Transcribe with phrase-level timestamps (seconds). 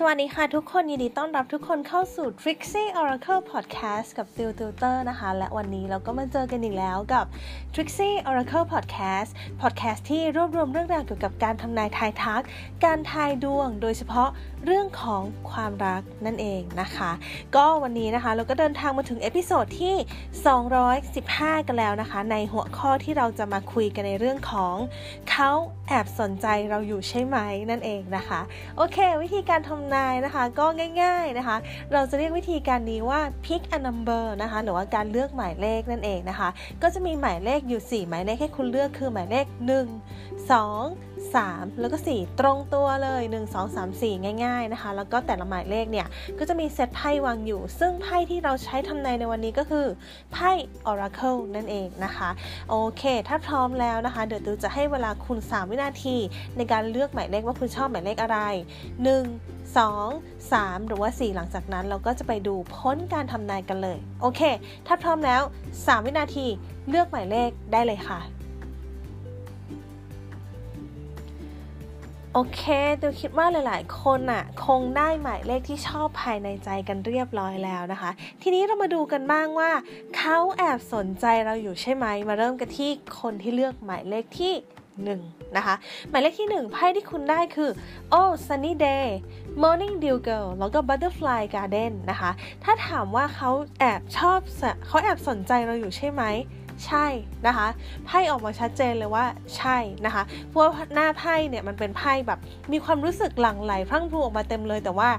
[0.00, 7.24] สวัสดีค่ะทุกคน ยินดีต้อนรับทุกคนเข้าสู่ Trixie Oracle Podcast กับ พี่ติวเตอร์ นะคะ และวันนี้เราก็มาเจอกันอีกแล้วกับ
[7.74, 9.30] Trixie Oracle Podcast
[9.62, 12.42] Podcast ที่รวบรวมเรื่องราวเกี่ยวกับการทำนายทายทัก
[12.84, 14.28] การทายดวง โดยเฉพาะ
[14.64, 17.10] เรื่องของความรักนั่นเองนะคะ
[17.56, 19.96] ก็วันนี้นะคะเราก็เดินทางมาถึง episode ที่
[20.86, 24.74] 215 กันแล้วนะคะ ในหัวข้อที่เราจะมาคุยกันในเรื่องของ
[25.30, 25.50] เขา
[25.88, 27.36] แอบสนใจเราอยู่ใช่ไหม
[27.70, 28.40] นั่นเองนะคะ
[28.76, 30.66] โอเค วิธีการทำนายนะคะ ก็
[31.02, 31.56] ง่าย ๆนะคะ
[31.92, 36.48] เราจะเรียกวิธีการนี้ว่า pick a number นะคะ หรือว่าการเลือกหมายเลขนั่นเองนะคะ
[36.82, 46.06] ก็จะมีหมายเลขอยู่ 4 หมายเลขให้คุณเลือกคือหมายเลข 1 2 3 แล้วก็ 4 ตรงตัวเลย 1 2 3 4 ง่ายๆนะคะ แล้วก็แต่ละหมายเลขเนี่ย
[46.38, 49.86] ก็จะมีเซตไพ่วางอยู่ ซึ่งไพ่ที่เราใช้ทำนายในวันนี้ก็คือ
[50.32, 50.50] ไพ่
[50.90, 52.30] Oracle นั่นเองนะคะ
[52.70, 56.16] โอเค ถ้าพร้อมแล้วนะคะ เดี๋ยวตูจะให้เวลาคุณ 3 วินาที
[56.56, 58.38] ในการเลือกหมายเลขว่าคุณชอบหมายเลขอะไร
[59.04, 64.40] 1 2 3 หรือว่า 4 หลังจากนั้นเราก็จะไปดูพ้นการทำนายกันเลย โอเค
[64.86, 65.42] ถ้าพร้อมแล้ว
[65.74, 66.46] 3 วินาที
[66.88, 68.20] เลือกหมายเลขได้เลยค่ะ
[72.38, 72.62] โอเค
[73.00, 78.10] ตูคิดว่าหลาย ๆ คนอะคงได้หมายเลขที่ชอบภายในใจกันเรียบร้อยแล้วนะคะ
[78.42, 79.70] ทีนี้เรามาดูกันบ้างว่า
[80.16, 84.54] เขาแอบสนใจเราอยู่ใช่ไหม มาเริ่มกันที่คนที่เลือกหมายเลขที่
[85.04, 85.74] 1นะคะ
[86.10, 87.70] หมายเลขที่ 1 ไพ่ที่คุณได้คือ
[88.18, 89.06] Oh Sunny Day
[89.62, 92.30] Morning Dew Girl แล้วก็ Butterfly Garden นะคะ
[92.64, 94.38] ถ้าถามว่าเขาแอบชอบ
[94.86, 96.22] เขาแอบสนใจเราอยู่ใช่ไหม
[96.84, 97.06] ใช่
[97.46, 97.66] นะคะ
[98.06, 99.24] ไพ่ออกมาชัดเจนเลยว่า
[99.56, 100.62] ใช่นะคะเพราะ
[100.94, 102.38] หน้าไพ่เนี่ยมันเป็นไพ่แบบ
[102.72, 105.10] มีความรู้สึกหลั่งไหลพรั่งพรูออกมาเต็มเลย แต่ว่า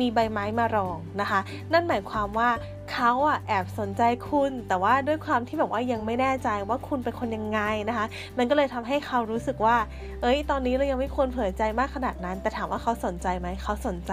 [0.00, 1.40] มีใบไม้มารองนะคะ
[1.72, 2.50] นั่นหมายความว่า
[2.92, 8.06] เขาอะแอบสนใจคุณ แต่ว่าด้วยความที่แบบว่ายังไม่แน่ใจว่าคุณเป็นคนยังไงนะคะ
[8.38, 9.76] มันก็เลยทำให้เขารู้สึกว่า
[10.22, 14.12] เอ้ย ตอนนี้เรายังไม่ควรเผยใจมากขนาดนั้น แต่ถามว่าเขาสนใจไหมเขาสนใจ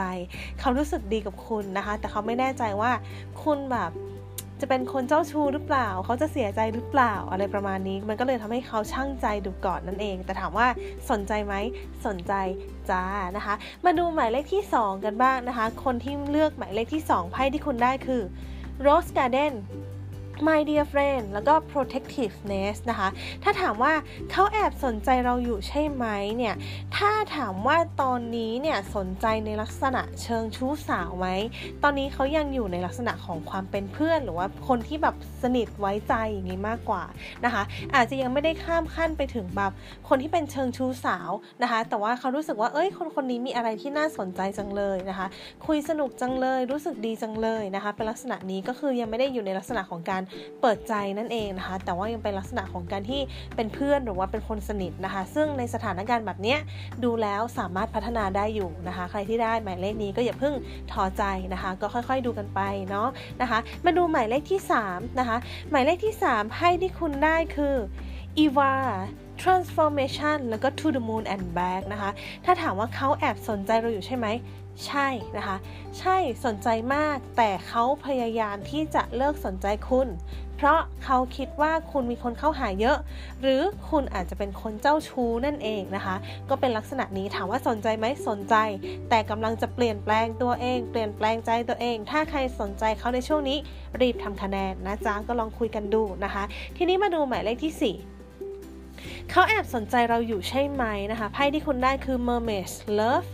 [0.59, 2.91] เขารู้สึกดีกับคุณนะคะ แต่เขาไม่แน่ใจว่า
[3.44, 3.91] คุณแบบ
[4.61, 10.67] จะเป็นคนเจ้าชู้หรือเปล่า เขาจะเสียใจหรือเปล่าอะไรประมาณนี้ มันก็เลยทำให้เขาช่างใจดูก่อนนั่นเอง แต่ถามว่า
[11.09, 11.53] สนใจไหม
[12.05, 12.33] สนใจ
[12.89, 13.03] จ้า
[13.35, 13.53] นะคะ
[13.85, 18.22] มาดูหมายเลขที่ 2 กันบ้างนะคะ คนที่เลือกหมายเลขที่ 2 ไพ่ที่คุณได้คือ
[18.85, 19.53] Rose Garden
[20.47, 23.09] My dear friend แล้วก็ protectiveness นะคะ
[23.44, 23.94] ถ้าถามว่า
[24.31, 26.06] เขาแอบสนใจเราอยู่ใช่ไหม
[26.38, 26.56] เนี่ย
[26.97, 31.28] ถ้าถามว่าตอนนี้เนี่ยสนใจในลักษณะเชิงชู้สาวไหม
[31.84, 37.03] ตอนนี้เขายังอยู่ในลักษณะของความเป็นเพื่อน หรือว่าคนที่แบบสนิทไว้ใจอย่างนี้มากกว่า
[37.46, 37.63] นะคะ
[37.96, 39.72] อาจจะยังไม่ได้ข้ามขั้นไปถึงแบบ
[40.08, 41.29] คนที่เป็นเชิงชู้สาว
[41.62, 45.28] นะคะ แต่ว่าเขารู้สึกว่าเอ้ยคนคนนี้มีอะไรที่น่าสนใจจังเลยนะคะ
[45.66, 50.22] คุยสนุกจังเลยรู้สึกดีจังเลยนะคะ เป็นลักษณะนี้ก็คือยังไม่ได้อยู่ในลักษณะของการ
[50.62, 53.22] เปิดใจนั่นเองนะคะ แต่ว่ายังเป็นลักษณะของการที่
[53.56, 56.56] เป็นเพื่อนหรือว่าเป็นคนสนิทนะคะ ซึ่งในสถานการณ์แบบนี้
[57.03, 60.53] ดูแล้วสามารถพัฒนาได้อยู่นะคะ ใครที่ได้หมายเลขนี้ก็อย่าเพิ่ง
[60.91, 63.08] ท้อใจนะคะ ก็ค่อยๆดูกันไปเนาะ
[63.41, 65.38] นะคะ มาดูหมายเลขที่3นะคะ
[65.72, 67.75] หมายเลขที่3ให้ที่คุณได้คือ
[68.44, 68.74] Eva
[69.42, 72.12] transformation แล้วก็ to the moon and back นะคะ
[72.46, 74.28] ถ้าถามว่าเขาแอบสนใจเราอยู่ใช่ไหม
[74.88, 75.58] ใช่นะคะ
[76.00, 80.08] ใช่สนใจมาก แต่เขาพยายามที่จะเลิกสนใจคุณ
[80.58, 82.97] เพราะเขาคิดว่าคุณมีคนเข้าหาเยอะ
[83.41, 86.16] หรือคุณอาจจะเป็นคนเจ้าชู้นั่นเองนะคะ
[86.50, 88.56] ก็เป็นลักษณะนี้ถามว่าสนใจไหมสนใจ
[89.09, 93.58] แต่กำลังจะเปลี่ยนแปลงตัวเอง เปลี่ยนแปลงใจตัวเอง ถ้าใครสนใจเขาในช่วงนี้
[94.02, 96.44] รีบทำคะแนนนะจ๊ะก็ลองคุยกันดูนะคะ
[96.78, 98.21] ทีนี้มาดูหมายเลขที่ 4
[99.29, 103.28] เขาแอบสนใจเราอยู่ใช่ไหมนะคะ ไพ่ที่คุณได้คือ Mermaid's Love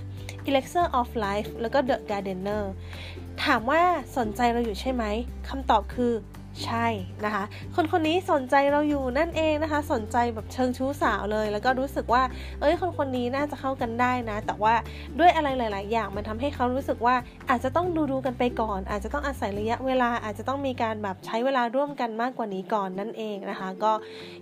[0.48, 2.64] Elixir of Life แล้วก็ The Gardener
[3.44, 3.82] ถามว่า
[4.18, 5.04] สนใจเราอยู่ใช่ไหม
[5.48, 6.14] คำตอบคือ
[6.66, 6.88] ใช่
[7.26, 7.44] นะคะ
[7.76, 12.24] คนคนนี้สนใจเราอยู่นั่นเองนะคะ สนใจแบบเชิงชู้สาวเลย แล้วก็รู้สึกว่า
[12.62, 14.74] เอ้ย คนคนนี้น่าจะเข้ากันได้นะ แต่ว่า
[15.20, 17.16] ด้วยอะไรหลาย ๆ อย่างมันทำให้เขารู้สึกว่า
[17.50, 23.92] อาจจะต้องดูดูกันไปก่อน อาจจะต้องอาศัยระยะเวลา อาจจะต้องมีการแบบใช้เวลาร่วมกันมากกว่านี้ก่อนนั่นเองนะคะ ก็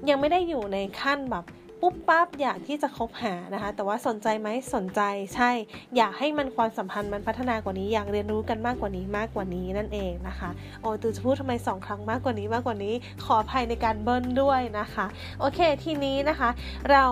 [0.09, 1.45] ยังไม่ได้อยู่ในขั้นแบบ
[1.81, 5.01] ปุ๊บปั๊บอยากที่จะคบหานะคะ แต่ว่าสนใจไหมสนใจ
[5.35, 5.51] ใช่
[5.97, 10.49] อยากให้มันความสัมพันธ์มันพัฒนากว่านี้อยากเรียนรู้กันมากกว่านี้มากกว่านี้นั่นเองนะคะ
[10.81, 12.93] โอ้ตูจะพูดทำไมสองครั้งมากกว่านี้มากกว่านี้
[13.25, 15.05] ขออภัยในการเบิ้ลด้วยนะคะ
[15.39, 16.49] โอเคทีนี้นะคะ
[16.91, 17.05] เรา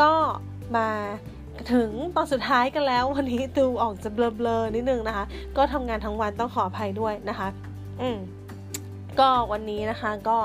[0.00, 0.10] ก็
[0.76, 0.88] มา
[1.72, 5.24] ถึงตอนสุดท้ายกันแล้ววันนี้ตูออกจะเบลอๆนิดนึงนะคะ
[5.56, 7.48] ก็ทำงานทั้งวันต้องขออภัยด้วยนะคะ
[8.00, 8.18] อืม
[9.20, 10.38] ก็วันนี้นะคะก็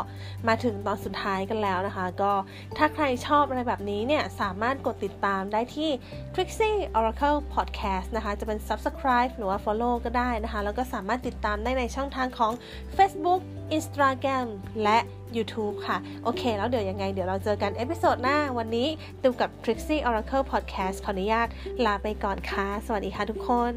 [0.47, 2.33] มาถึงตอนสุดท้ายกันแล้วนะคะ ก็
[2.77, 5.89] ถ้าใครชอบอะไรแบบนี้เนี่ย สามารถกดติดตามได้ที่
[6.33, 12.51] Trixie Oracle Podcast นะคะ จะเป็น Subscribe หรือว่า Follow ก็ได้นะคะ แล้วก็สามารถติดตามได้ในช่องทางของ
[12.97, 13.41] Facebook
[13.77, 14.47] Instagram
[14.83, 14.97] และ
[15.35, 18.87] YouTube ค่ะ โอเค แล้วเดี๋ยวยังไง เดี๋ยวเราเจอกัน episode หน้าวันนี้
[19.21, 21.47] ติวกับ Trixie Oracle Podcast ขออนุญาต
[21.85, 23.75] ลาไปก่อนค่ะ สวัสดีค่ะทุกคน